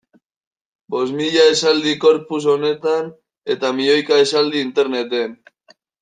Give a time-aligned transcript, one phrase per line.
[0.93, 3.11] Bost mila esaldi corpus honetan
[3.55, 5.37] eta milioika esaldi interneten.